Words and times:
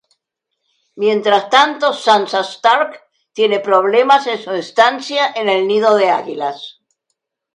Mientras 1.03 1.47
tanto, 1.55 1.93
Sansa 1.93 2.39
Stark 2.39 2.91
tiene 3.33 3.59
problemas 3.59 4.25
en 4.25 4.39
su 4.43 4.49
estancia 4.51 5.31
en 5.35 5.47
el 5.47 5.67
Nido 5.67 5.95
de 5.95 6.09
Águilas. 6.09 6.81